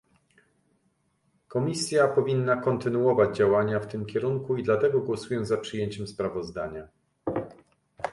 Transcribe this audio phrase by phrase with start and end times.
[1.47, 6.87] Komisja powinna kontynuować działania w tym kierunku i dlatego głosuję za przyjęciem sprawozdania